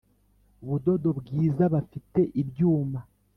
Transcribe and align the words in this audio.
Budodo 0.67 1.09
bwiza 1.19 1.63
bafite 1.73 2.21
ibyuma 2.41 2.99